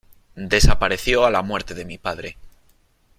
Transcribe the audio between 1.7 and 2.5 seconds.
de mi padre.